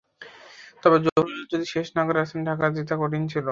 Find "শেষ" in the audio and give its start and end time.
1.73-1.87